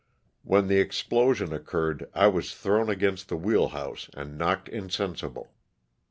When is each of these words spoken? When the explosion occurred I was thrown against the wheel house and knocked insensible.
When 0.41 0.65
the 0.67 0.79
explosion 0.79 1.53
occurred 1.53 2.09
I 2.15 2.25
was 2.27 2.55
thrown 2.55 2.89
against 2.89 3.29
the 3.29 3.37
wheel 3.37 3.67
house 3.67 4.09
and 4.15 4.35
knocked 4.35 4.67
insensible. 4.67 5.53